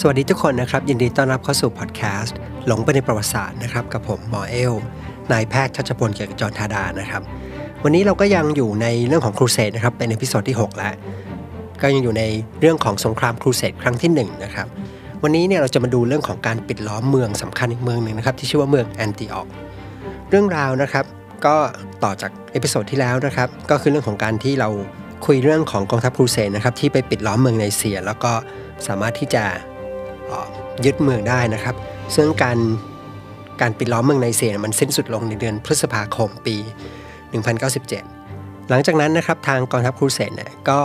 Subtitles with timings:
[0.00, 4.72] สวัสดีทุกคนนะครับ ยินดีต้อนรับเข้าสู่พอดแคสต์หลงไปในประวัติศาสตร์นะครับ กับผมหมอเอล
[5.32, 7.22] นายแพทย์ชัชพลเกียรติจรธาดานะครับ
[7.84, 10.94] วันนี้เราก็ยังอยู่ในเรื่องของครูเสดนะครับ เป็น episode ที่ 6 แล้ว
[11.82, 12.22] ก็ยังอยู่ใน
[12.60, 14.66] เรื่องของสงครามครูเสดครั้งที่1นะครับ
[15.22, 19.46] วันนี้เนี่ยเราจะมาดูเรื่องของการปิดล้อมเมืองสำคัญอีกเมืองหนึ่งนะครับที่ชื่อว่าเมืองแอนติออก
[20.30, 21.04] เรื่องราวนะครับ
[21.46, 21.56] ก็
[22.04, 24.68] ต่อจาก episode ที่แล้วนะครับก็คือเรื่องของการที่เรา
[25.26, 28.32] คุยเรื่องของกองทัพครูเสดนะครับที่ไปปิดล้อมเมืองไนเซีย แล้วก็
[28.86, 29.44] สามารถที่จะ
[30.84, 31.74] ยึดเมืองได้นะครับ
[32.16, 32.58] ซึ่งการ
[33.60, 36.56] การปิดล้อมเมืองไนเซียมันสิ้นสุดลงในเดือนพฤษภาคมปี
[37.82, 40.78] 1097 หลังจากนั้นนะครับทางกองทัพครูเสดเนี่ยก็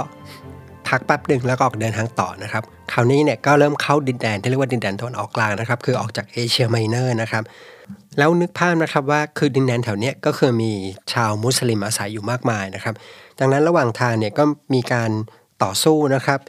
[0.88, 7.44] พักแป๊บหนึ่งแล้วก็ออกเดินทางต่อนะครับ คราวนี้เนี่ยก็เริ่มเข้าดินแดนที่เรียกว่าดินแดนตะวันออกกลางนะครับ คือออกจากเอเชียไมเนอร์นะครับ
[8.18, 10.72] แล้วนึกภาพนะครับว่าคือดินแดนแถวเนี้ยก็คือมี
[11.14, 12.94] ชาวมุสลิมอาศัยอยู่มากมายนะครับ
[13.40, 15.12] ดังนั้นระหว่างทางเนี่ยก็มีการ
[15.64, 16.40] ต่อสู้นะครับ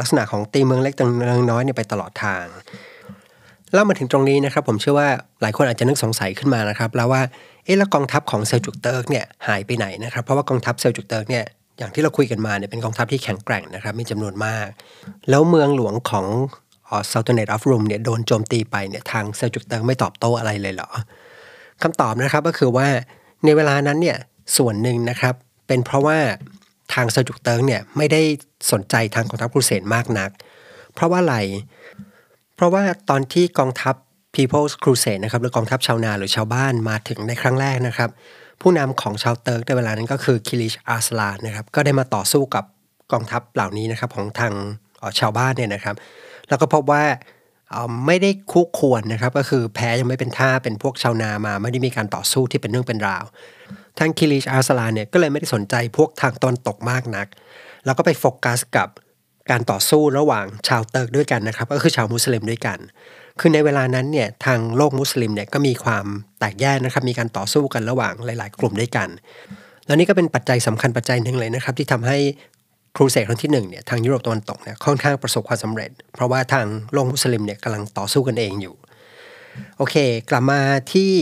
[0.00, 2.44] ลักษณะของตีเมืองเล็กตีเมืองน้อยเนี่ยไปตลอดทาง
[3.74, 5.08] เล่ามาถึงตรงนี้นะครับ ผมเชื่อว่า
[5.42, 7.22] หลายคนอาจจะนึกสงสัยขึ้นมานะครับ แล้วว่า
[7.64, 11.44] เอ๊ะแล้วกองทัพของเซลจุกเติร์กเนี่ยหายไปไหนนะครับ เพราะว่ากองทัพเซลจุกเติร์กเนี่ย
[11.78, 14.66] อย่างที่เราคุยกันมาเนี่ยเป็นกองทัพที่แข็งแกร่งนะครับ มีจำนวนมาก
[15.30, 16.26] แล้วเมืองหลวงของ
[17.08, 20.88] Sultanate of Rum เนี่ยโดนโจมตีไปเนี่ยทางเซลจุกเติร์กไม่ตอบโต้อะไรเลยเหรอ
[21.82, 22.88] คำตอบนะครับก็คือว่า
[23.44, 24.18] ในเวลานั้นเนี่ย
[24.56, 25.34] ส่วนหนึ่งนะครับ
[25.66, 26.18] เป็นเพราะว่า
[26.94, 28.22] ทางเซลจุกเติร์กเนี่ยไม่ได้
[28.72, 30.30] สนใจทางกองทัพครูเสดมากนัก
[30.94, 31.36] เพราะว่าอะไร
[32.54, 33.94] เพราะว่าตอนที่กองทัพ
[34.34, 38.10] People's Crusade นะครับหรือกองทัพชาวนาหรือชาวบ้านมาถึงในครั้งแรกนะครับ
[38.60, 42.64] ผู้นำของชาวเติร์กในเวลานั้นก็คือคิลิชอาสลานนะครับก็ได้มาต่อสู้กับ
[43.12, 44.52] กองทัพเหล่านี้นะครับของทาง
[45.20, 45.96] ชาวบ้านเนี่ยนะครับ
[46.48, 47.04] แล้วก็พบว่า
[48.06, 53.24] ไม่ได้คุกคามนะครับ ก็คือแพ้อย่างไม่เป็นท่าเป็นพวกชาวนามา ไม่ได้มีการต่อสู้ที่เป็นเรื่องเป็นราว
[53.98, 57.26] ทางคิลิชอาสลานเนี่ยก็เลยไม่ได้สนใจพวกทางตะวันตกมากนัก
[57.84, 58.88] แล้วก็ไปโฟกัสกับ
[59.50, 62.78] การต่อสู้ระหว่างชาวเติร์กด้วยกันนะครับ ก็คือชาวมุสลิมด้วยกัน
[63.40, 66.06] คือในเวลานั้นเนี่ยทางโลกมุสลิมเนี่ยก็มีความ
[66.38, 69.08] แตกแยกนะครับ มีการต่อสู้กันระหว่างหลาย ๆ กลุ่มด้วยกัน
[69.86, 72.18] แล้วนี่ก็เป็นปัจจัยสำคัญปัจจัยหนึ่งเลยนะครับ ที่ทำให้
[72.96, 78.74] ครูเสดครั้งที่1เนี่ยทางยุโรปตะวันตกเนี่ยค่อนข้างประสบความสำเร็จ เพราะว่าทางโลกมุสลิมเนี่ยกำลังต่อสู้กันเองอยู่
[79.78, 79.96] โอเค
[80.30, 80.60] กลับมา
[80.92, 81.12] ที่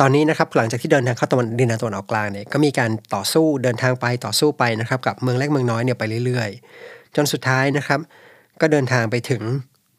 [0.00, 8.00] ตอนนี้นะครับหลังจากที่เดินทางเข้าตะวันดินแดนตะวันออกกลางเนี่ยก็มีการต่อสู้เดินทางไปต่อสู้ไปนะครับกับเมืองเล็กเมืองน้อยเนี่ยไปเรื่อยๆ จนสุดท้ายนะครับ
[8.60, 9.42] ก็เดินทางไปถึง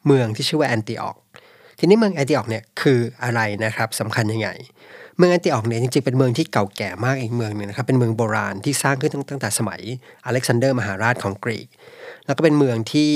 [0.06, 1.16] เมืองที่ชื่อว่าแอนติออก
[1.80, 4.50] ทีนี้เมืองแอนติออกเนี่ยคืออะไรนะครับสำคัญยังไง
[5.18, 9.81] เมืองแอนติออกเนี่ยจริงๆเป็นเมืองที่เก่าแก่มากอีกเมืองหนึ่งนะครับเป็นเมืองโบราณที่สร้างขึ้นตั้งแต่สมัย
[10.25, 11.68] อเล็กซานเดอร์มหาราชของกรีก
[12.25, 13.12] แล้วก็เป็นเมืองที่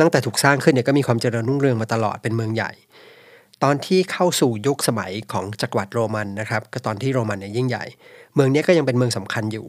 [0.00, 2.72] ตั้งแต่ถูกสร้างขึ้นเนี่ยก็มีความเจริญรุ่งเรืองมาตลอดเป็นเมืองใหญ่
[3.62, 7.84] ตอนที่เข้าสู่ยุคสมัยของจักรวรรดิโรมันนะครับก็ตอนที่โรมันเนี่ยยิ่งใหญ่
[8.34, 9.66] เมืองนี้ก็ยังเป็นเมืองสำคัญอยู่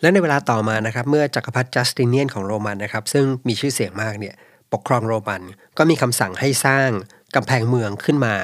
[0.00, 4.34] และในเวลาต่อมานะครับเมื่อจักรพรรดิจัสติเนียนของโรมันนะครับซึ่งมีชื่อเสียงมากเนี่ย
[4.72, 5.42] ปกครองโรมัน
[5.78, 6.88] ก็มีคำสั่งให้สร้าง
[7.36, 8.36] กำแพงเมืองขึ้นมา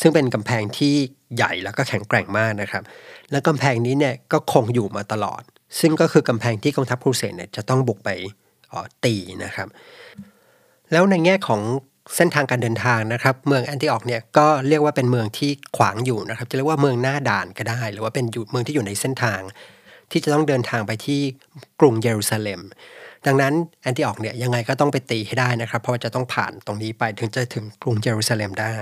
[0.00, 0.94] ซึ่งเป็นกำแพงที่
[1.36, 2.82] ใหญ่แล้วก็แข็งแกร่งมากนะครับ
[3.30, 5.42] และกำแพงนี้เนี่ยก็คงอยู่มาตลอด
[5.80, 8.10] ซึ่งก็คือกำแพงที่กองทัพครูเสดเนี่ยจะต้องบุกไป
[9.04, 9.14] ตี
[9.44, 9.68] นะครับ
[10.92, 11.60] แล้วในแง่ของ
[12.16, 19.40] เส้นทางการเดินทางนะครับ เมืองแอนติออกเนี่ยก็เรียกว่าเป็นเมืองที่ขวางอยู่นะครับ จะเรียกว่าเมืองหน้าด่านก็ได้ หรือว่าเป็นเมืองที่อยู่ในเส้นทาง
[20.10, 21.20] ที่จะต้องเดินทางไปที่
[21.80, 22.60] กรุงเยรูซาเล็ม
[23.26, 28.76] ดังนั้นแอนติออกเนี่ยยังไงก็ต้องไปตีให้ได้นะครับ เพราะว่าจะต้องผ่านตรงนี้ไปถึงจะถึงกรุงเยรูซาเล็มได้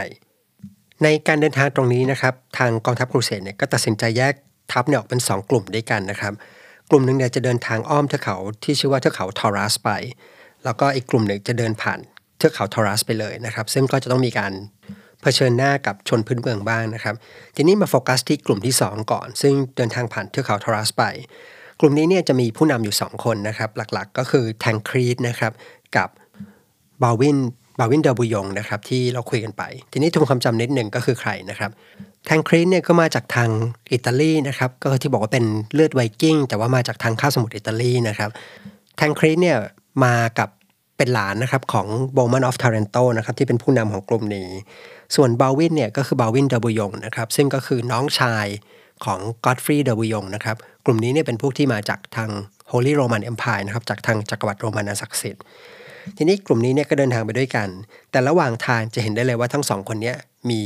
[1.03, 4.34] ในการเดินทางตรงนี้นะครับ ทางกองทัพครูเสดเนี่ยก็ตัดสินใจแยก
[4.72, 6.32] ทัพเนี่ยออกเป็น 2 กลุ่มด้วยกันนะครับ
[6.91, 9.91] กลุ่มหนึ่งเนี่ยจะเดินทางอ้อมเทือกเขาที่ชื่อว่าเทือกเขาทอรัสไป
[10.64, 11.98] แล้วก็อีกกลุ่มหนึ่งจะเดินผ่าน
[12.38, 14.53] เทือกเขาทอรัสไปเลยนะครับ ซึ่งก็จะต้องมีการ
[15.26, 17.14] ผชิญหน้ากับชนพื้นเมืองบ้างนะครับ
[17.56, 21.04] ทีนี้มาโฟกัสที่กลุ่มที่ 2 ก่อน ซึ่งเดินทางผ่านเทือกเขาทอรัสไป
[21.81, 25.53] กลุ่มนี้เนี่ยจะมีผู้นำอยู่ 2 คนนะครับ หลักๆ ก็คือแทงครีดนะครับ
[25.97, 26.09] กับ
[27.03, 27.38] บาวิน
[27.78, 31.70] บาวินเดอร์บุยงนะครับที่เราคุยกันไป ทีนี้ทำความจำนิดหนึ่งก็คือใครนะครับ
[32.26, 33.50] แทงครีดเนี่ยก็มาจากทาง
[33.93, 35.44] อิตาลีนะครับก็ที่บอกว่าเป็น
[35.75, 38.31] เลือดไวกิ้ง แต่ว่ามาจากทางคาบสมุทรอิตาลีนะครับ
[38.96, 39.58] แทงครีดเนี่ย
[40.05, 40.49] มากับ
[40.96, 44.49] เป็นหลานนะครับของโบมันออฟทาเรนโตนะครับที่เป็นผู้นำของกลุ่มนี้
[45.14, 48.47] ส่วนบาวินเนี่ยก็คือบาวินเดบุยงนะครับซึ่งก็คือน้องชาย
[49.05, 52.31] ของก็อดฟรีเดบุยงนะครับกลุ่มนี้เนี่ยเป็นพวกที่มาจากทาง
[52.73, 55.43] Holy Roman Empire นะครับจากทางจักรวรรดิโรมันศักดิ์สิทธิ์
[56.17, 57.69] ทีนี้กลุ่มนี้เนี่ยก็เดินทางไปด้วยกัน
[58.11, 60.12] แต่ระหว่างทางจะเห็นได้เลยว่าทั้งสองคนนี้
[60.50, 60.62] มี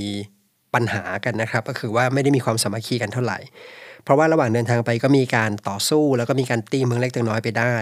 [0.74, 3.38] ปัญหากันนะครับ ก็คือว่าไม่ได้มีความสามัคคีกันเท่าไหร่
[4.04, 7.74] เพราะว่าระหว่างเดินทางไปก็มีการต่อสู้แล้วก็มีการตีเมืองเล็กตัวน้อยไปได้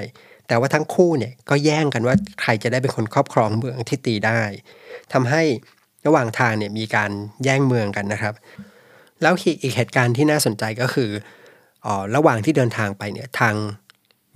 [0.49, 4.43] แต่ว่าทั้งคู่เนี่ยก็แย่งกันว่าใครจะได้เป็นคนครอบครองเมืองที่ตีได้
[5.12, 5.43] ทำให้
[6.06, 7.10] ระหว่างทางเนี่ยมีการ
[7.44, 8.34] แย่งเมืองกันนะครับ
[9.22, 11.10] แล้วอีกเหตุการณ์ที่น่าสนใจก็คื
[11.86, 13.54] อระหว่างที่เดินทางไปเนี่ยทาง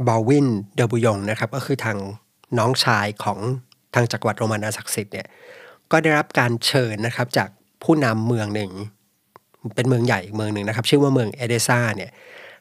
[0.07, 1.99] บอลวินเดอบุยงนะครับก็คือทาง
[2.59, 3.39] น้องชายของ
[3.95, 5.27] ทางจักรวรรดิโรมันอันศักดิ์สิทธิ์เนี่ย
[5.91, 7.49] ก็ได้รับการเชิญนะครับจาก
[7.83, 8.71] ผู้นำเมืองหนึ่ง
[9.75, 12.11] เป็นเมืองใหญ่เมืองหนึ่งนะครับ ชื่อว่าเมืองเอเดซ่าเนี่ย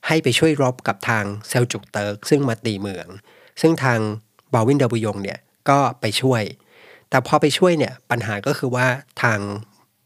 [0.08, 3.08] ให้ไปช่วยรบกับทางเซลจุกเติร์กซึ่งมาตีเมือง
[3.62, 4.00] ซึ่งทาง
[4.54, 5.40] บาวินเดบุยงเนี่ย
[5.70, 6.42] ก็ไปช่วย
[7.12, 8.88] แต่พอไปช่วยเนี่ยปัญหาก็คือว่า
[9.24, 9.40] ทาง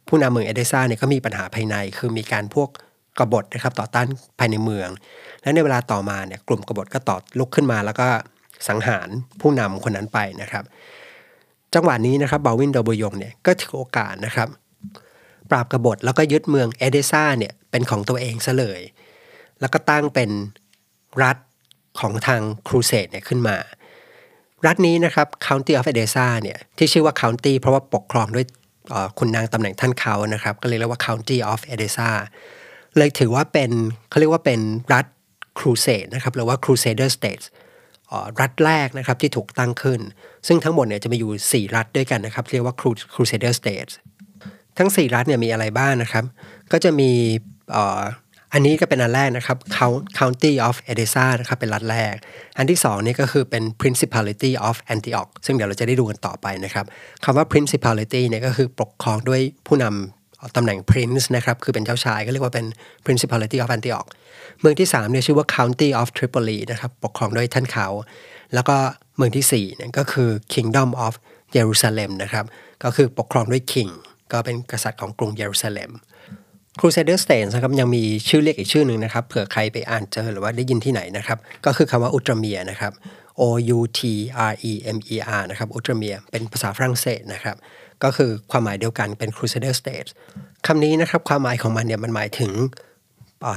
[0.07, 2.69] ผู้นำเมืองเอเดซ่าเนี่ยก็มีปัญหาภายใน คือมีการพวก
[3.19, 4.07] กบฏนะครับต่อต้าน
[4.39, 4.89] ภายในเมือง
[5.41, 8.07] และในเวลาต่อมาเนี่ยกลุ่มกบฏก็ต่อลุกขึ้นมาแล้วก็
[8.67, 9.07] สังหาร
[9.41, 10.63] ผู้นำคนนั้นไปนะครับ
[11.73, 14.49] จังหวะนี้นะครับบาวินเดบยงเนี่ยก็ถือโอกาสนะครับ
[15.49, 18.81] ปราบกบฏแล้วก็ยึดเมืองเอเดซ่าเนี่ยเป็นของตัวเองซะเลย
[19.59, 20.29] แล้วก็ตั้งเป็น
[21.23, 21.37] รัฐ
[21.99, 23.57] ของทางครูเสดเนี่ยขึ้นมา
[24.65, 28.45] รัฐนี้นะครับ County of Edessa เนี่ยที่ชื่อว่า County เพราะว่าปกครองด้วย
[29.19, 32.09] คุณนางตำแหน่งท่านเขานะครับ ก็เลยเรียกว่า County of Edessa
[32.97, 33.71] เลยถือว่าเป็น
[34.09, 34.59] เขาเรียกว่าเป็น
[34.93, 35.05] รัฐ
[35.59, 37.45] ครูเสดนะครับหรือว่า Crusader States
[38.41, 39.99] รัฐแรกนะครับที่ถูกตั้งขึ้น
[40.47, 42.75] ซึ่งทั้งหมดเนี่ยจะมีอยู่ 4 รัฐด้วยกันนะครับ เรียกว่า
[43.13, 43.93] Crusader States
[44.77, 46.23] ทั้ง 4 รัฐเนี่ยมีอะไรบ้างนะครับ
[46.71, 47.11] ก็จะมี
[48.57, 49.57] อันนี้ก็เป็นอันแรกนะครับ
[50.19, 52.15] County of Edessa นะครับเป็นรัฐแรก
[52.57, 56.85] อันที่2นี่ก็คือเป็น Principality of Antioch ซึ่งเดี๋ยวเราจะได้ดูกันต่อไปนะครับ
[57.23, 62.65] คำว่า Principality เนี่ยก็คือปกครองด้วยผู้นำตำแหน่ง Prince นะครับคือเป็นเจ้าชายก็เรียกว่าเป็น
[63.05, 64.07] Principality of Antioch
[64.59, 67.87] เมืองที่3เนี่ยชื่อว่า County of Tripoli นะครับปกครองด้วยท่านเขา
[68.53, 68.75] แล้วก็
[69.17, 71.13] เมืองที่4เนี่ยก็คือ Kingdom of
[71.55, 72.45] Jerusalem นะครับ
[72.83, 73.91] ก็คือปกครองด้วย King
[74.31, 75.91] ก็เป็นกษัตริย์ของกรุงเยรูซาเล็ม
[76.79, 82.93] Crusader States นะครับยังมีชื่อเรียกอีกชื่อหนึ่งนะครับเผื่อใครไปอ่านเจอหรือว่าได้ยินที่ไหนนะครับ ก็คือคำว่าอุตรเมียนะครับ
[83.41, 83.43] O
[83.77, 83.99] U T
[84.49, 87.55] R E M E R นะครับอุตรเมียเป็นภาษาฝรั่งเศสนะครับ
[88.03, 90.09] ก็คือความหมายเดียวกันเป็น Crusader States
[90.67, 92.51] คำนี้นะครับความหมายของมันเนี่ยมันหมายถึง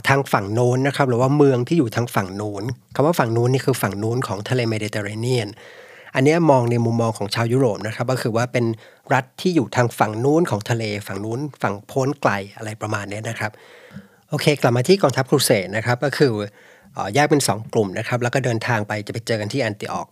[0.09, 2.63] ทางฝั่งโน้นนะครับหรือว่าเมืองที่อยู่ทางฝั่งโน้น
[2.95, 5.49] คำว่าฝั่งโน้นนี่คือฝั่งโน้นของทะเลเมดิเตอร์เรเนียน
[6.15, 8.65] อันนี้มองในมุมมองของชาวยุโรปนะครับก็คือว่าเป็น
[9.15, 13.53] รัฐที่อยู่ทางฝั่งนู้นของทะเล ฝั่งนู้นฝั่งโพ้นไกลอะไรประมาณนี้นะครับ
[14.29, 16.33] โอเค กลับมาที่กองทัพครูเสดนะครับ ก็คือ
[17.15, 20.09] แยกเป็น 2 กลุ่มนะครับ แล้วก็เดินทางไปจะไปเจอกันที่แอนติออก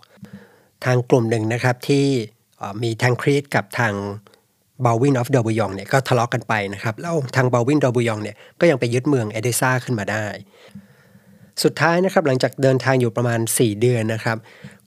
[0.85, 2.07] ทางกลุ่มหนึ่งนะครับที่
[2.83, 3.95] มีแทงครีดกับทาง
[4.85, 10.27] บาวินออฟเดอร์บุยองเนี่ยก็ทะเลาะกันไปนะครับ แล้วทางบาวินเดอร์บุยองเนี่ยก็ยังไปยึดเมืองเอเดซ่าขึ้นมาได้
[11.63, 14.39] สุดท้ายนะครับหลังจากเดินทางอยู่ประมาณ 4 เดือนนะครับ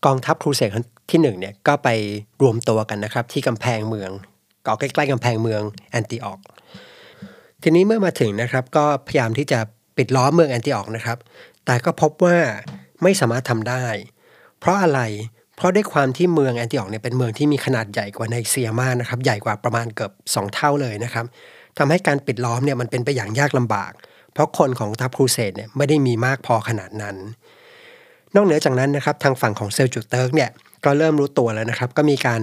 [0.06, 0.70] กองทัพครูเสด
[1.12, 1.90] ที่1เนี่ยก็ไป
[2.42, 4.12] รวมตัวกันนะครับ ที่กำแพงเมือง
[4.66, 5.62] ก็ใกล้ๆกำแพงเมือง
[5.92, 6.40] แอนติออก
[7.64, 9.60] ทีนี้เมื่อมาถึงนะครับ ก็พยายามที่จะ
[9.98, 11.18] ปิดล้อมเมืองแอนติออกนะครับ
[11.66, 12.38] แต่ก็พบว่า
[13.04, 13.86] ไม่สามารถทำได้
[14.60, 15.02] เพราะอะไร
[15.56, 21.26] เพราะด้วยความที่เมืองแอนติออกเนี่ยเป็นเมืองที่มีขนาดใหญ่กว่าในเซียมานะครับ ใหญ่กว่าประมาณเกือบ 2 เท่าเลยนะครับ
[21.78, 23.92] ทำให้การปิดล้อมเนี่ยมันเป็นไปอย่างยากลำบาก
[24.34, 27.16] เพราะคนของทัพครูเสดเนี่ยไม่ได้มีมากพอขนาดนั้น
[28.36, 30.50] นอกเหนือจากนั้นนะครับทางฝั่งของเซลจุเติร์กเนี่ย
[30.86, 32.42] ก็เริ่มรู้ตัวแล้วนะครับ ก็มีการ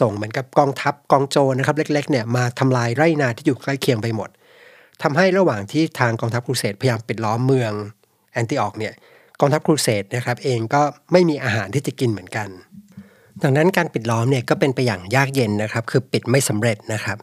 [0.00, 4.28] ส่งเหมือนกับกองทัพกองโจรนะครับเล็กๆเนี่ยมาทำลายไร่นาที่อยู่ใกล้เคียงไปหมด
[5.02, 7.72] ทำให้ระหว่างที่ทางกองทัพครูเสดพยายามปิดล้อมเมือง
[8.32, 8.94] แอนติออกเนี่ย
[9.40, 12.48] กองทัพครูเสดนะครับเองก็ไม่มีอาหารที่จะกินเหมือนกัน
[13.42, 17.16] ดังนั้นการปิดล้อมเนี่ยก็เป็นไปอย่างยากเย็นนะครับ คือปิดไม่สำเร็จนะครับ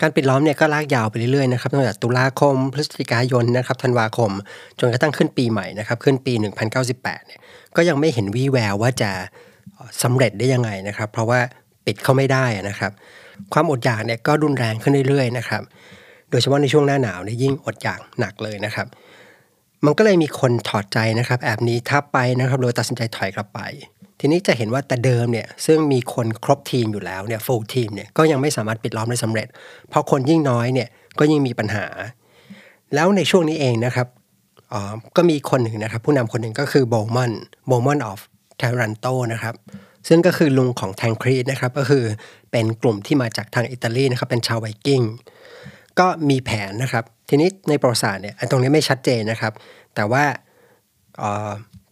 [0.00, 4.30] การปิดล้อมเนี่ยก็ลากยาวไปเรื่อยๆนะครับตั้งแต่ตุลาคมพฤศจิกายนนะครับธันวาคม
[4.80, 6.32] จนกระทั่งขึ้นปีใหม่นะครับขึ้นปี
[6.80, 7.40] 1098เนี่ย
[7.76, 9.10] ก็ยังไม่เห็นวี่แววว่าจะ
[10.02, 11.40] สำเร็จได้ยังไงนะครับ เพราะว่า
[11.86, 12.92] ปิดเขาไม่ได้นะครับ
[13.52, 15.62] ความอดอยากเนี่ยก็รุนแรงขึ้นเรื่อยๆนะครับ
[16.30, 18.86] โดยเฉพาะในช่วงหน้าหนาวเนี่ยยิ่งอดอยากหนักเลยนะครับ
[19.84, 23.60] มันก็เลยมีคนถอดใจนะครับแอบนี้ทับไปนะครับโดยตัดสินใจถอยกลับไป
[24.20, 29.46] ทีนี้จะเห็นว่าแต่เดิมเนี่ยซึ่งมีคนครบทีมอยู่แล้วเนี่ยฟูลทีมเนี่ยก็ยังไม่สามารถปิดล้อมได้สำเร็จ
[29.88, 31.86] เพราะคนยิ่งน้อยเนี่ยก็ยิ่งมีปัญหา
[32.94, 34.06] แล้วในช่วงนี้เองนะครับ
[35.16, 37.32] ก็มีคนหนึ่งนะครับ ผู้นำคนหนึ่งก็คือโบมอน
[37.66, 38.20] โบมอนออฟ
[38.58, 39.54] เทรันโตนะครับ
[40.08, 42.04] ซึ่งก็คือลุงของแทงครีดนะครับ ก็คือ
[42.50, 45.02] เป็นกลุ่มที่มาจากทางอิตาลีนะครับ เป็นชาวไวกิ้ง
[45.98, 49.52] ก็มีแผนนะครับ ทีนี้ในประวัติศาสตร์เนี่ยตรงนี้ไม่ชัดเจนนะครับ
[49.94, 50.24] แต่ว่า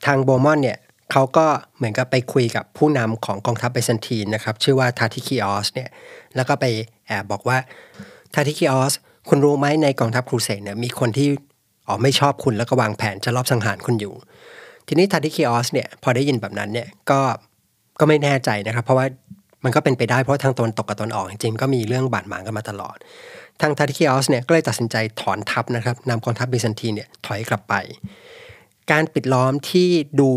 [0.06, 0.78] ทางโบมอนเนี่ย
[1.12, 5.88] เขาก็เหมือนกับไปคุยกับผู้นำของกองทัพบิซันทีนนะครับ ชื่อว่าทาทิคิออสเนี่ย
[6.36, 6.64] แล้วก็ไป
[7.06, 7.58] แอบบอกว่า
[8.34, 8.92] ทาทิคิออส
[9.28, 11.28] คุณรู้ไหมในกองทัพครูเสดเนี่ยมีคนที่
[11.86, 14.14] อ๋อไม่ชอบคุณแล้วก็วางแผนจะลอบสังหารคุณอยู่
[14.92, 17.20] ทีนี้ทาทิคิออสเนี่ยพอได้ยินแบบนั้นเนี่ยก็
[18.00, 19.06] ก็ไม่แน่ใจนะครับ เพราะว่า
[19.64, 22.96] มันก็เป็นไปได้เพราะทางตะวันตกกับตะวันออกจริงๆก็มีเรื่องบาดหมางกันมาตลอด
[23.60, 27.74] ทางทาทิคิออสเนี่ยก็เลยตัดสินใจถอนทัพนะครับนำกองทัพบิซันทีนเนี่ยถอยกลับไป
[28.90, 29.88] การปิดล้อมที่
[30.20, 30.30] ดู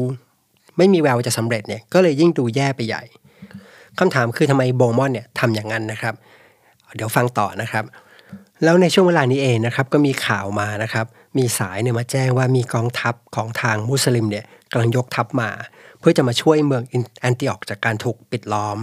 [0.77, 3.03] ไม่มีแววจะสำเร็จเนี่ยก็เลยยิ่งดูแย่ไปใหญ่
[3.99, 6.13] คำถามคือทำไมโบมอนเนี่ยทำอย่างนั้นนะครับ
[6.95, 7.83] เดี๋ยวฟังต่อนะครับ
[8.63, 11.05] แล้วในช่วงเวลานี้เองนะครับก็มีข่าวมานะครับ
[11.37, 15.49] มีสายเนี่ยมาแจ้งว่ามีกองทัพของทางมุสลิมเนี่ยกำลังยกทัพมา
[15.99, 16.83] เพื่อจะมาช่วยเมือง
[17.19, 18.77] แอนติออกจากการถูกปิดล้อม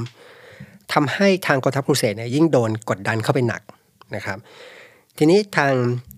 [0.92, 3.62] ทำให้ทางกองทัพครูเสดเนี่ยยิ่งโดนกดดันเข้าไปหนัก
[4.14, 4.38] นะครับ
[5.18, 5.72] ทีนี้ทาง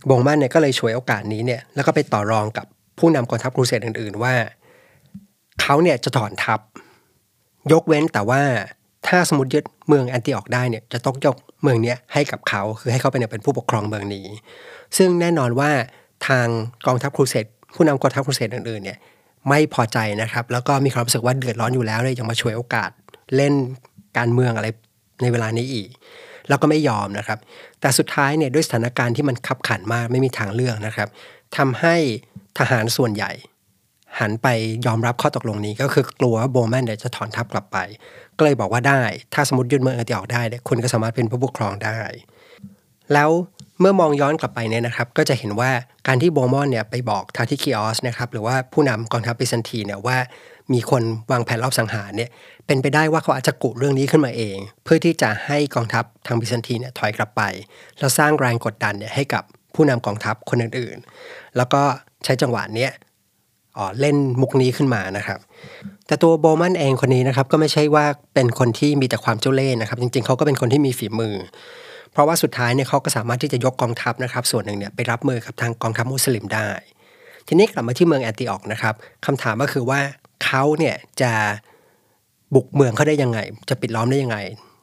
[0.08, 2.66] บงมันเนี่ยก็เลยช่วยโอกาสนี้เนี่ยแล้วก็ไปต่อรองกับ
[2.98, 4.34] ผู้นำกองทัพครูเสดอื่น ๆ ว่า
[5.60, 6.60] เขาเนี่ยจะถอนทัพ
[7.72, 8.42] ยกเว้นแต่ว่า
[9.06, 14.26] ถ้าสมมติยึดเมืองแอนติออกได้เนี่ยจะต้องยกเมืองนี้ให้กับเขาคือให้เขาเป็นเป็นผู้ปกครองเมืองนี้
[14.96, 15.70] ซึ่งแน่นอนว่า
[16.28, 16.46] ทาง
[16.86, 18.98] กองทัพครูเสดผู้นำกองทัพครูเสดอื่นๆเนี่ย
[19.48, 22.90] ไม่พอใจนะครับ แล้วก็มีความรู้สึกว่าเดือดร้อนอยู่แล้วเลยยังมาช่วยโอกาส
[23.36, 23.54] เล่น
[24.18, 24.68] การเมืองอะไร
[25.22, 25.88] ในเวลานี้อีก
[26.48, 27.38] แล้วก็ไม่ยอมนะครับ
[27.80, 31.08] แต่สุดท้ายเนี่ยด้วยสถานการณ์ที่มันขับขันมากไม่มีทางเลือกนะครับ
[31.56, 31.96] ทำให้
[32.58, 33.32] ทหารส่วนใหญ่
[34.20, 34.48] หันไป
[34.86, 37.78] ยอมรับข้อตกลงนี้ก็คือกลัวว่าโบมอนเนี่ยจะถอนทัพกลับไป
[38.36, 39.02] ก็เลยบอกว่าได้
[39.34, 41.98] ถ้าสมมติยึดเมืองแอนติออกได้เนี่ยคุณก็สามารถเป็นผู้ปกครองได้
[43.12, 43.30] แล้ว
[43.80, 45.70] เมื่อมองย้อนกลับไปเนี่ยนะครับ ก็จะเห็นว่า
[46.06, 50.16] การที่โบมอนเนี่ยไปบอกทาทิคิออสนะครับหรือว่าผู้นำกองทัพบิซันทีนเนี่ยว่า
[50.72, 52.30] มีคนวางแผนลอบสังหารเนี่ย
[52.66, 57.42] เป็นไปได้ว่าเขาอาจจะกุเรื่องนี้ขึ้นมาเอง เพื่อที่จะให้กองทัพทางบิซันทีนเนี่ยถอยกลับไป
[57.98, 59.42] แล้วสร้างแรงกดดันเนี่ยให้กับ
[59.74, 61.82] ผู้นำกองทัพคนอื่นๆ แล้วก็
[62.24, 62.92] ใช้จังหวะเนี้ย
[64.00, 65.38] เล่นมุกนี้ขึ้นมานะครับ
[66.06, 71.34] แต่ตัวโบมันเองคนนี้นะครับก็ไม่ใช่ว่าเป็นคนที่มีแต่ความเจ้าเล่ห์นะครับ จริงๆเขาก็เป็นคนที่มีฝีมือ
[72.12, 76.70] เพราะว่าสุดท้ายเนี่ยเขาก็สามารถที่จะยกกองทัพนะครับ ส่วนหนึ่งเนี่ยไปรับมือกับทางกองทัพมุสลิมได้
[77.48, 78.94] ทีนี้กลับมาที่เมืองแอนติออกนะครับ
[79.26, 80.00] คำถามก็คือว่า
[80.44, 81.32] เขาเนี่ยจะ
[82.54, 83.38] บุกเมืองเขาได้ยังไง
[83.70, 84.38] จะปิดล้อมได้ยังไง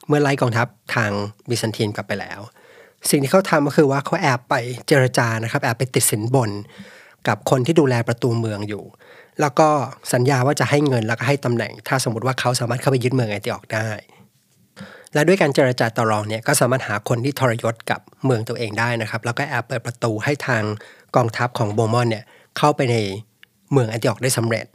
[0.07, 1.11] เมื่อไล่กองทัพทาง
[1.49, 2.39] บิซันตินกลับไปแล้ว
[3.09, 4.55] สิ่งที่เขาทำก็คือว่าเขาแอบไป
[4.87, 6.49] เจรจานะครับแอบไปติดสินบน
[7.27, 8.83] กับคนที่ดูแลประตูเมืองอยู่
[9.41, 9.69] แล้วก็
[10.13, 13.89] สัญญาว่าจะให้เงินแล้วก็ให้ตำแหน่ง ถ้าสมมติว่าเขาสามารถเข้าไปยึดเมืองไอนติออกได้
[15.13, 20.63] และด้วยการเจรจาต่อรองเนี่ยก็สามารถหาคนที่ทรยศกับเมืองตัวเองได้นะครับ แล้วก็แอบเปิดประตูให้ทาง
[21.15, 22.23] กองทัพของโบมอนเนี่ย
[22.57, 22.95] เข้าไปใน
[23.71, 24.65] เมืองไอนติออกได้สำเร็จ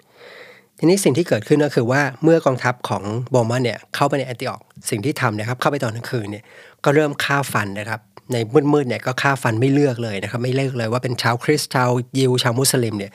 [0.78, 6.44] ทีนี้สิ่งที่เกิดขึ้นก็คือว่าเมื่อกองทัพของโบมอนเนี่ยเข้าไปในแอนติออกสิ่งที่ทำนะครับเข้าไปตอนกลางคืนเนี่ย
[6.84, 8.00] ก็เริ่มฆ่าฟันนะครับ
[8.32, 8.36] ใน
[8.72, 13.12] มืดๆเนี่ยก็ฆ่าฟันไม่เลือกเลยนะครับไม่เลือกเลยว่าเป็นชาวคริสต์ชาวยิวชาวมุสลิมเนี่ย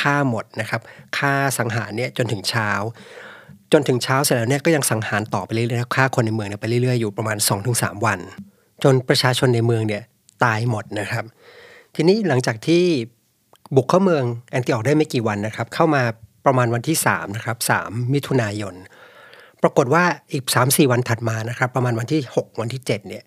[0.00, 0.80] ฆ่าหมดนะครับ
[1.18, 2.70] ฆ่าสังหารเนี่ยจนถึงเช้า
[3.72, 7.36] จนถึงเช้าเสร็จแล้วเนี่ยก็ยังสังหารต่อไปเรื่อยๆฆ่าคนในเมืองเนี่ยไปเรื่อยๆอยู่ประมาณ
[7.72, 8.18] 2-3 วัน
[8.84, 10.02] จนประชาชนในเมืองเนี่ย
[10.44, 11.24] ตายหมดนะครับ
[11.94, 12.84] ทีนี้หลังจากที่
[13.74, 16.02] บุกเข้าเมืองแอนติออกได้ไม่กี่วันนะครับ เข้ามา
[16.46, 18.74] ประมาณวันที่3นะครับ3มิถุนายน
[19.62, 23.24] ปรากฏว่าอีก 3-4 วันถัดมานะครับ ประมาณวันที่ 6 วันที่ 7 เนี่ย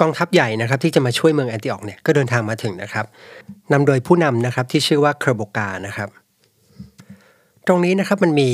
[0.00, 3.06] กองทัพใหญ่นะครับที่จะมาช่วยเมืองแอนติออกเนี่ยก็เดินทางมาถึงนะครับ
[3.72, 6.08] นำโดยผู้นำนะครับที่ชื่อว่าเคอร์โบกานะครับ
[7.66, 8.48] ตรงนี้นะครับมันมี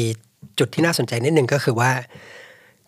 [0.59, 1.90] จุดที่น่าสนใจนิดนึงก็คือว่า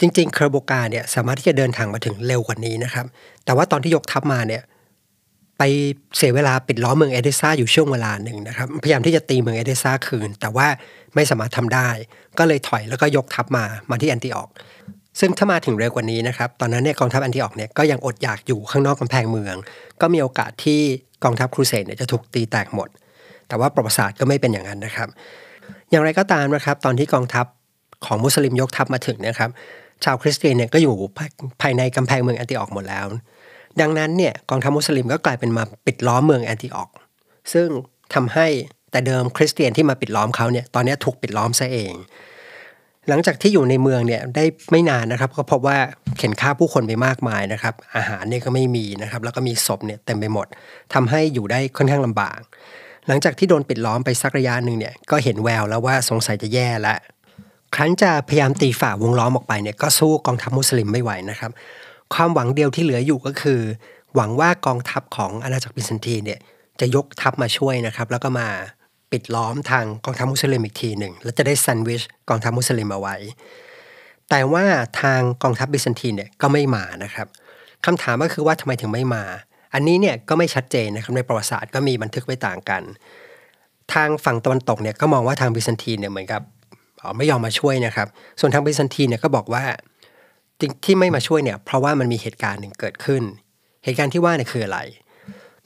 [0.01, 3.07] จริงๆเคอร์โบกาเนี่ยสามารถที่จะเดินทางมาถึงเร็วกว่านี้นะครับ
[3.45, 4.63] แต่ว่าตอนที่ยกทัพมาเนี่ย
[5.59, 5.63] ไป
[6.17, 10.67] เสียเวลาปิดล้อมเมืองเอเดซ่าอยู่ช่วงเวลาหนึ่งนะครับ พยายามที่จะตีเมืองเอเดซ่าคืน แต่ว่า
[11.15, 11.89] ไม่สามารถทำได้
[12.39, 14.49] ก็เลยถอยแล้วก็ยกทัพมามาที่แอนติออก
[15.21, 19.57] ซึ่งถ้ามาถึงเร็วกว่านี้นะครับ ตอนนั้นเนี่ยกองทัพแอนติออกเนี่ยก็ยังอดอยากอยู่ข้างนอกกำแพงเมือง
[20.01, 20.81] ก็มีโอกาสที่
[21.25, 22.89] กองทัพครูเสดเนี่ยจะถูกตีแตกหมด
[23.49, 25.09] แต่ว่าประวัติศาสตร์ก็ไม่เป็นอย่างนั้นนะครับ
[25.91, 27.47] อย่างไรก็ตามนะครับ ตอนที่กองทัพ
[28.07, 29.51] ของมุสลิมยกทัพมาถึงนะครับ
[30.05, 30.95] ชาวคริสเตียนเนี่ยก็อยู่
[31.63, 33.07] ภายในกำแพงเมืองแอนติออกหมดแล้ว
[33.81, 36.89] ดังนั้นเนี่ยกองทัพมุสลิมก็กลายเป็นมาปิดล้อมเมืองแอนติออก
[37.53, 37.69] ซึ่ง
[38.15, 38.47] ทำให้
[38.91, 41.95] แต่เดิมคริสเตียนที่มาปิดล้อมเขาเนี่ยตอนนี้ถูกปิดล้อมซะเอง
[43.09, 45.79] หลังจากที่อยู่ในเมืองเนี่ยได้ไม่นานนะครับ ก็พบว่า
[46.19, 50.47] เข็นฆ่าผู้คนไปมากมายนะครับ อาหารเนี่ยก็ไม่มีนะครับ แล้วก็มีศพเนี่ยเต็มไปหมด
[50.95, 52.41] ทำให้อยู่ได้ค่อนข้างลำบาก
[53.09, 56.99] หลังจากที่โดนปิดล้อมไปสักระยะหนึ่งเนี่ยก็เห็นแววแล้วว่าสงสัยจะแย่แล้ว
[57.75, 61.51] ครั้นจะพยายามตีฝ่าวงล้อมออกไปเนี่ยก็สู้กองทัพมุสลิมไม่ไหวนะครับ
[62.15, 63.61] ความหวังเดียวที่เหลืออยู่ก็คือ
[64.15, 66.41] หวังว่ากองทัพของอาณาจักรบิซันทีนเนี่ย
[66.81, 68.49] จะยกทัพมาช่วยนะครับ แล้วก็มา
[69.13, 73.17] ปิดล้อมทางกองทัพมุสลิมอีกทีหนึ่งแล้วจะได้ sandwich กองทัพมุสลิมเอาไว้
[74.31, 74.65] แต่ว่า
[75.01, 77.27] ทางกองทัพบิซันทีนเนี่ยก็ไม่มานะครับ
[77.85, 79.25] คำถามก็คือว่าทำไมถึงไม่มา
[79.75, 82.83] อันนี้เนี่ยก็ไม่ชัดเจนนะครับในประวัติศาสตร์ก็มีบันทึกไว้ต่างกัน
[83.93, 86.43] ทางฝั่งตะวันตกเนี่ยก็มองว่าทางบิซันทีนเนี่ยเหมือนกับ
[87.17, 88.09] ไม่ยอมมาช่วยนะครับ
[88.41, 89.65] ส่วนทางบิซันทีนเนี่ยก็บอกว่า
[90.85, 93.23] ที่ไม่มาช่วยเนี่ยเพราะว่ามันมีเหตุการณ์หนึ่งเกิดขึ้น
[93.85, 94.81] เหตุการณ์ที่ว่าเนี่ยคืออะไร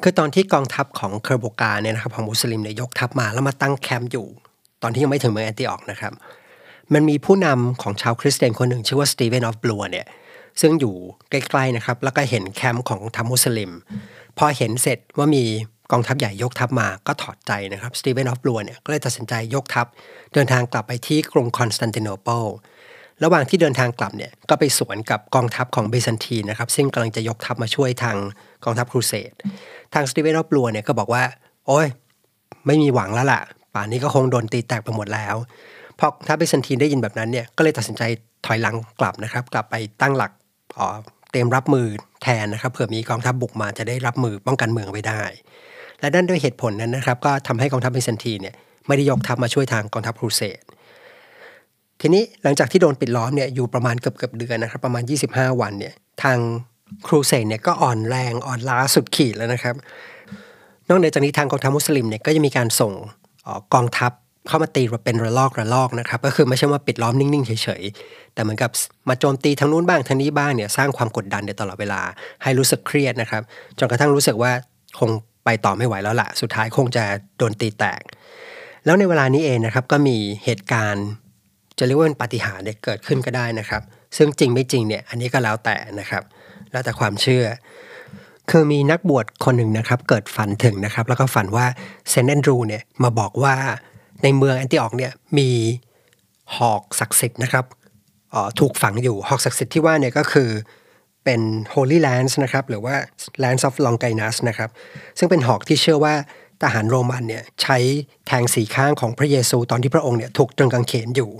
[0.02, 4.26] คือตอนที่กองทัพของเคอร์โบกาเนี่ยนะครับของมุสลิมเนี่ยยกทัพมาแล้วมาตั้งแคมป์อยู่
[4.82, 6.12] ตอนที่ยังไม่ถึงเมืองแอนติออกนะครับ
[6.94, 10.06] มันมีผู้นำของชาวคริสเตียนคนหนึ่งชื่อว่าสตีเวนออฟบลัวเนี่ย
[10.60, 10.94] ซึ่งอยู่
[11.30, 13.70] ใกล้ๆนะครับแล้วก็เห็นแคมป์ของทัพมุสลิม
[14.38, 15.44] พอเห็นเสร็จว่ามี
[15.92, 19.86] กองทัพใหญ่ยกทัพมาก็ถอดใจนะครับสตีเวนออฟบลัวเนี่ยก็เลยตัดสินใจยกทัพ
[20.32, 22.44] เดินทางกลับไปที่กรุงคอนสแตนติโนเปิล
[23.24, 28.16] ระหว่างที่เดินทางกลับเนี่ยก็ไปสวนกับกองทัพของบิซันทีนนะครับซึ่งกำลังจะยกทัพมาช่วยทาง
[28.64, 29.32] กองทัพครูเสด
[29.94, 31.22] ทางสตีเวนออฟบลัวเนี่ยก็บอกว่า
[31.66, 31.86] โอ้ย
[32.66, 33.40] ไม่มีหวังแล้วล่ะ
[33.74, 35.34] ป่านนี้ก็คงโดนตีแตกไปหมดแล้ว
[35.98, 38.02] พอทัพบิซันทีนได้ยินแบบนั้นเนี่ยก็เลยตัดสินใจ
[38.46, 40.32] ถอยหลังกลับนะครับ กลับไปตั้งหลัก
[41.30, 41.86] เตรียมรับมือ
[42.22, 45.22] แทนนะครับเผื่อมีกองทัพบุกมาจะได้รับมือป้องกันเมืองไว้ได้
[46.00, 48.54] และนั่นด้วยเหตุผลนั้นนะครับ ก็ทำให้กองทัพเบซันตีเนี่ย
[48.86, 50.62] ไม่ได้ยกทัพมาช่วยทางกองทัพครูเสด
[52.06, 56.38] ทีนี้หลังจากที่โดนปิดล้อมเนี่ยอยู่ประมาณเกือบเกือบเดือนนะครับประมาณ 25 วันเนี่ยทาง
[57.06, 59.74] ครูเสดเนี่ยก็อ่อนแรงอ่อนล้าสุดขีดแล้วนะครับ
[60.88, 62.92] นอกจากนี้ทางกองทัพมุสลิมเนี่ยก็จะมีการส่ง
[63.74, 64.12] กองทัพ
[64.48, 68.70] เข้ามาตีเป็นระลอกระลอกนะครับก็คือไม่ใช่ว่าปิดล้อมนิ่งๆเฉยๆแต่เหมือนกับ
[69.08, 72.00] มาโจมตีทางนู้นบ้างทางนี้บ้างเนี่ยสร้างความกดดันในตลอดเวลา
[72.42, 73.42] ให้รู้สึกเครียดนะครับ
[73.78, 74.52] จนกระทั่งรู้สึกว่า
[74.98, 75.10] คง
[75.44, 77.04] ไปต่อไม่ไหวแล้วล่ะ สุดท้ายคงจะ
[77.38, 78.02] โดนตีแตก
[78.84, 81.06] แล้วในเวลานี้เองนะครับก็มีเหตุการณ์
[81.78, 83.82] จะเรียกว่าเป็นปาฏิหาริย์เกิดขึ้นก็ได้นะครับ
[84.16, 86.22] ซึ่งจริงไม่จริงเนี่ยอันนี้ก็แล้วแต่นะครับ
[86.72, 87.44] แล้วแต่ความเชื่อ
[88.50, 91.66] คือมีนักบวชคนหนึ่งนะครับ เกิดฝันถึงนะครับ แล้วก็ฝันว่า
[92.10, 93.54] เซนแอนดรูเนี่ยมาบอกว่า
[94.22, 95.50] ในเมืองแอนติออกเนี่ยมี
[96.56, 97.64] หอกศักดิ์สิทธิ์นะครับ
[98.60, 100.48] ถูกฝังอยู่หอกศักดิ์สิทธิ์ที่ว่าเนี่ยก็คือ
[101.24, 101.40] เป็น
[101.74, 102.94] Holy Lance นะครับหรือว่า
[103.42, 104.70] Lance of Longinus นะครับ
[105.18, 106.14] ซึ่งเป็นหอกที่เชื่อว่า
[106.62, 107.76] ทหารโรมันเนี่ยใช้
[108.26, 111.30] แทงสีข้างของพระเยซูตอนที่พระองค์เนี่ยถูกตรึงกางเขนอยู่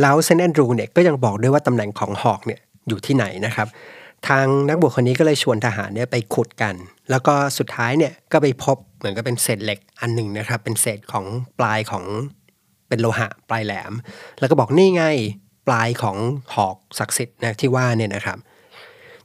[0.00, 3.68] แล้วเซนแอนดรูเนี่ยก็ยังบอกด้วยว่าตำแหน่งของหอกเนี่ยอยู่ที่ไหนนะครับ
[4.28, 6.74] ทางนักบวชคนนี้ก็เลยชวนทหารเนี่ยไปขุดกัน
[7.10, 11.24] แล้วก็สุดท้ายเนี่ยก็ไปพบเหมือนกับเป็นเศษเหล็กอันหนึ่งนะครับ เป็นเศษของ
[11.58, 12.04] ปลายของ
[12.88, 13.92] เป็นโลหะปลายแหลม
[14.38, 15.04] แล้วก็บอกนี่ไง
[15.66, 16.16] ปลายของ
[16.54, 18.38] หอกศักดิ์สิทธิ์นะที่ว่าเนี่ยนะครับ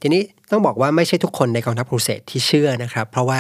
[0.01, 0.21] ทีนี้
[0.51, 3.39] ต้องบอกว่าไม่ใช่ทุกคนในกองทัพครูเสดที่เชื่อนะครับ เพราะว่า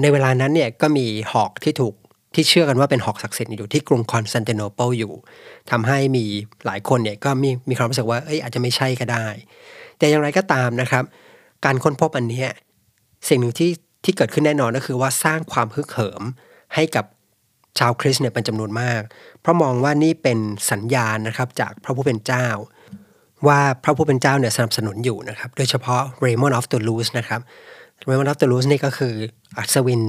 [0.00, 1.94] ในเวลานั้นเนี่ยก็มีหอกที่ถูก
[2.34, 5.12] ที่เชื่อกันว่าเป็นหอกศักดิ์สิทธิ์อยู่ที่กรุงคอนสแตนติโนเปิลอยู่
[5.70, 6.24] ทำให้มี
[6.66, 9.26] หลายคนเนี่ยก็มีมีความรู้สึกว่าเอ้ยอาจจะไม่ใช่ก็ได้
[9.98, 11.04] แต่อย่างไรก็ตามนะครับ
[11.64, 12.44] การค้นพบอันนี้
[13.28, 13.70] สิ่งหนึ่งที่
[14.04, 16.22] ที่เกิดขึ้นแน่นอนก็คือว่าสร้างความฮึกเหิม
[16.74, 17.04] ให้กับ
[17.78, 19.00] ชาวคริสเนี่ยเป็นจำนวนมาก
[19.40, 20.38] เพราะมองว่านี่เป็น
[20.70, 22.46] สัญญาณนะครับจากพระผู้เป็นเจ้า
[23.46, 27.40] ว่าพระผู้เป็นเจ้าเนี่ยสนับสนุนอยู่นะครับ โดยเฉพาะเรมอนออฟตูลูสนะครับ
[28.06, 29.14] เรมอนออฟตูลูสนี่ก็คือ
[29.58, 30.02] อัศวิน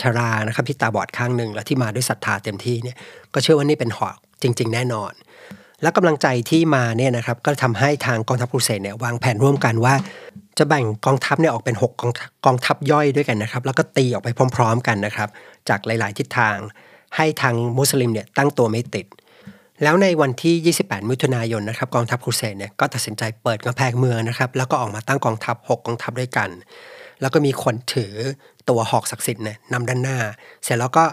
[0.00, 2.96] ชารานะครับที่ตาบอดข้างหนึ่งและที่มาด้วยศรัทธาเต็มที่เนี่ย
[3.34, 5.12] ก็เชื่อว่านี่เป็นหอกจริง ๆ แน่นอน
[5.82, 9.94] และกำลังใจที่มาเนี่ยนะครับก็ทำให้ทางกองทัพครูเสดเนี่ยวางแผนร่วมกันว่า
[10.58, 12.12] จะแบ่งกองทัพเนี่ยออกเป็น 6 กอง
[12.46, 15.28] กองทัพย่อยด้วยกันนะครับ แล้วก็ตีออกไปพร้อม ๆ กันนะครับ
[15.68, 16.56] จากหลาย ๆ ทิศทาง
[17.16, 19.06] ให้ทางมุสลิมเนี่ยตั้งตัวไม่ติด
[19.82, 26.48] แล้วในวันที่ 28 มิถุนายนนะครับกองทัพครูเสดเนี่ยก็ตัดสินใจเปิดกำแพงเมืองนะครับแล้วก็ออกมาตั้งกองทัพ 6 กองทัพด้วยกัน
[27.20, 28.14] แล้วก็มีคนถือ
[28.68, 30.18] ตัวหอกศักดิ์สิทธิ์เนี่ยนำด้านหน้า
[30.64, 31.04] เสร็จแล้วก็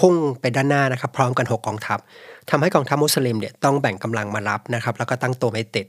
[0.00, 1.98] พุ่งไปด้านหน้านะครับ พร้อมกัน 6กองทัพ
[2.50, 5.86] ทำให้กองทัพมุสลิมเนี่ยต้องแบ่งกำลังมารับนะครับ แล้วก็ตั้งตัวไม่ติด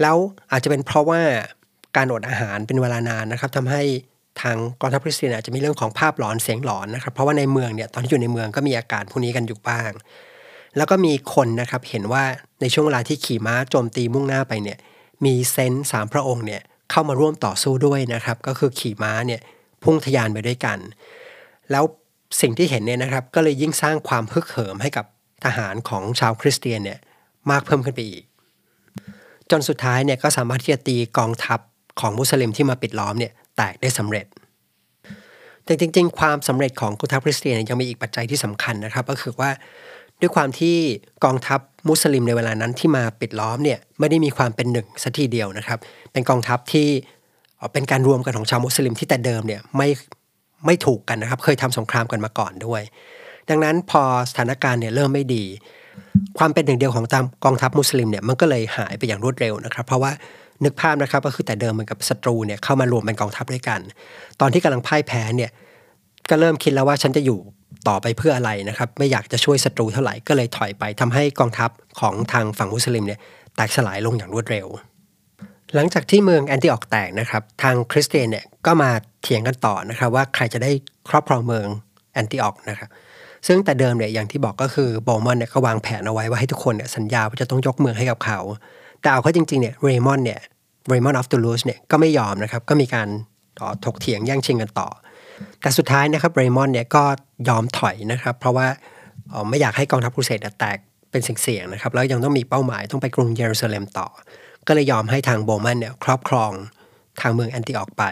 [0.00, 0.16] แล้ว
[0.52, 1.20] อาจจะเป็นเพราะว่า
[1.96, 3.82] การอดอาหารเป็นเวลานานนะครับทำให้
[4.40, 9.90] ทางกองทัพคริสเตียนอาจจะมีเรื่องของภาพหลอนเสียงหลอนนะครับ เพราะว่าในเมืองเนี่ยตอนที่อยู่ในเมืองก็มีอาการพวกนี้กันอยู่บ้าง
[10.76, 12.24] แล้วก็มีคนนะครับเห็นว่า
[12.60, 14.78] ในช่วงเวลาที่ขี่ม้าโจมตีมุ่งหน้าไปเนี่ย
[15.24, 19.40] มีเซนต์สามพระองค์เนี่ย เข้ามาร่วมต่อสู้ด้วยนะครับ ก็คือขี่ม้าเนี่ย
[19.82, 20.78] พุ่งทยานไปด้วยกัน
[21.70, 21.84] แล้ว
[22.40, 25.04] สิ่งที่เห็นเนี่ยนะครับ ก็เลยยิ่งสร้างความฮึกเหิมให้กับ
[25.44, 26.98] ทหารของชาวคริสเตียนเนี่ย
[27.50, 28.24] มากเพิ่มขึ้นไปอีก
[29.50, 31.60] จนสุดท้ายเนี่ยก็สามารถที่จะตีกองทัพ
[32.00, 34.26] ของมุสลิมที่มาปิดล้อมเนี่ยแตกได้สำเร็จ
[35.64, 39.50] แต่จริง ๆ ความสำเร็จของกองทัพคริสเตียนยังมีอีกปัจจัยที่สำคัญนะครับ ก็คือว่า
[40.20, 40.76] ด้วยความที่
[41.24, 45.78] กองทัพมุสลิมในเวลานั้นที่มาปิดล้อมเนี่ยไม่ได้มีความเป็นหนึ่งสัทีเดียวนะครับ
[46.12, 46.88] เป็นกองทัพที่
[47.72, 49.88] เป็นการรวมกันของชาวมุสลิมที่แต่เดิมเนี่ยไม่
[50.66, 52.82] ไม่ถูกกันนะครับ เคยทำสงครามกันมาก่อนด้วย
[53.48, 55.44] ดังนั้นพอสถานการณ์เนี่ยเริ่มไม่ดี
[56.38, 57.04] ความเป็นหนึ่งเดียวของ
[57.44, 60.12] กองทัพมุสลิมเนี่ยมันก็เลยหายไปอย่างรวดเร็วนะครับ เพราะว่า
[60.64, 63.80] นึกภาพนะครับก็คือแต่เดิมเหมือนกับศัตรูเนี่ยเข้ามารวมเป็นกองทัพด้วยกัน
[64.40, 65.50] ตอนที่กำลังพ่ายแพ้เนี่ย
[66.30, 67.38] ก็เริ่มคิดแล้วว่าฉันจะอยู่
[67.88, 73.20] ต่อไปเพื่ออะไรนะครับ ไม่อยากจะช่วยศัตรูเท่าไหร่ก็เลยถอยไปทำให้กองทัพของทางฝั่งมุสลิมเนี่ย
[73.56, 74.66] แตกสลายลงอย่างรวดเร็ว
[75.74, 78.90] หลังจากที่เมืองแอนติออกแตกนะครับ ทางคริสเตียนเนี่ยก็มา
[79.22, 80.70] เถียงกันต่อนะครับ ว่าใครจะได้
[81.08, 81.66] ครอบครองเมือง
[82.12, 82.88] แอนติออกนะครับ
[83.46, 88.40] ซึ่งแต่เดิมเนี่ยอย่างที่บอกก็คือโบมอนเนี่ยก็วางแผนเอาไว้ว่าให้ทุกคนเนี่ยสัญญาว่าจะต้องยกเมืองให้กับเขา
[89.00, 90.40] แต่เอาเข้าจริงๆเนี่ยเรมอนเนี่ย
[90.88, 93.08] เรมอนออฟตูลูสเนี่ยก็ไม่ยอมนะครับก็มีการ
[93.84, 94.88] ถกเถียงแย่งชิงกันต่อ
[95.60, 97.04] แต่สุดท้ายนะครับเรมอนเนี่ยก็
[97.48, 98.66] ยอมถอยนะครับ เพราะว่า
[99.48, 100.78] ไม่อยากให้กองทัพครูเสดแตก
[101.10, 104.06] เป็นเสี่ยงๆนะครับ แล้วยังต้องมีเป้าหมายต้องไปกรุงเยรูซาเล็มต่อ
[104.66, 106.52] ก็เลยยอมให้ทางโบมอนเนี่ยครอบครอง
[107.20, 108.02] ทางเมืองแอนติออกไป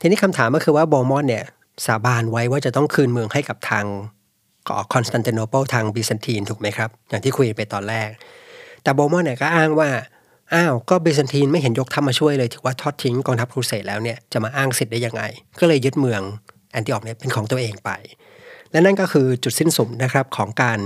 [0.00, 1.44] ทีนี้คำถามก็คือว่าโบมอนเนี่ย
[1.86, 3.84] สาบานไว้ว่าจะต้องคืนเมืองให้กับทาง
[4.92, 8.08] คอนสแตนติโนเปิลทางบิซันตีนถูกไหมครับ อย่างที่คุยไปตอนแรก
[8.82, 9.88] แต่โบมอนเนี่ยก็อ้างว่า
[10.54, 15.22] อ้าว ก็บิซันทีนไม่เห็นยกทัพมาช่วยเลยถือว่าทอดทิ้งกองทัพครูเสดแล้วเนี่ยจะมาอ้างสิทธิ์ได้ยังไง
[15.60, 16.20] ก็เลยยึดเมือง
[16.72, 17.90] แอนติออกเนี่ยเป็นของตัวเองไป
[18.70, 20.78] และนั่นก็คือจุดสิ้นสุดนะครับของการ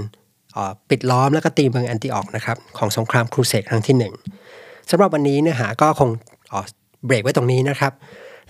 [0.90, 3.96] ปิดล้อมและก็ตีเมืองแอนติออกนะครับของสงครามครูเสดครั้งที่
[4.42, 6.11] 1สำหรับวันนี้เนื้อหาก็คง
[7.07, 7.92] เบรกไว้ตรงนี้นะครับ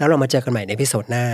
[0.00, 1.26] แล้วเรามาเจอกันใหม่ในพิโซดหน้า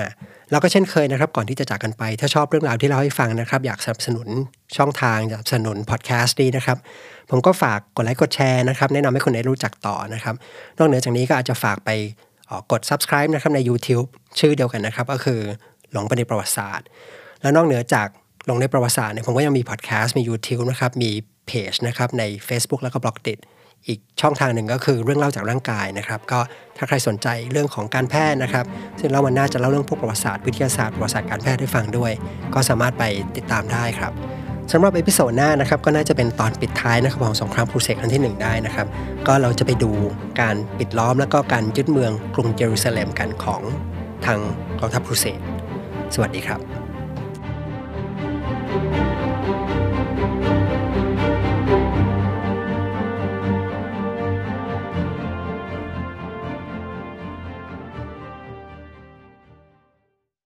[0.50, 4.28] แล้วก็เช่นเคยนะครับ ก่อนที่จะจากกันไป ถ้าชอบเรื่องราวที่เราให้ฟังนะครับ อยากสนับสนุน
[4.76, 6.78] ช่องทางสนับสนุนพอดแคสต์นี้นะครับ
[7.30, 10.34] ผมก็ฝากกดไลค์กดแชร์นะครับ แนะนำให้คนได้รู้จักต่อนะครับ
[10.78, 11.90] นอกเหนือจากนี้ก็อาจจะฝากไป
[12.72, 14.06] กด subscribe นะครับใน YouTube
[14.38, 15.40] ชื่อเดียวกันนะครับ ก็คือ
[15.92, 16.86] หลงไปในประวัติศาสตร์
[17.42, 18.08] แล้วนอกเหนือจากห
[18.48, 21.10] ลงไปในประวัติศาสตร์เนี่ยผมก็ยังมีพอดแคสต์มี YouTube นะครับมี
[21.46, 23.38] เพจนะครับใน Facebook แล้วก็ Blockdit
[23.88, 26.40] อีกช่องทางหนึ่งก็คือเรื่องเล่าจากร่างกายนะครับ ก็
[26.76, 28.64] ถ้าใครสนใจเรื่องของการแพทย์นะครับ
[29.00, 32.12] ซึ่งเราวันหน้าจะเล่าเรื่องพวกประวัติศาสตร์วิทยาศาสตร์ประวัติศาสตร์การแพทย์ให้ฟังด้วย
[32.54, 33.04] ก็สามารถไป
[33.36, 34.12] ติดตามได้ครับ
[34.72, 38.86] สำหรับ episode หน้านะครับก็น่าจะเป็นตอนปิดท้ายนะครับของสงครามครูเสดครั้งที่ 1 ได้นะครับ
[39.26, 39.90] ก็เราจะไปดู
[40.40, 43.62] การปิดล้อมแล้วก็การยึดเมืองกรุงเยรูซาเล็มกันของ
[44.26, 44.38] ทาง
[44.80, 45.38] กองทัพครูเสก
[46.14, 46.85] สวัสดีครับ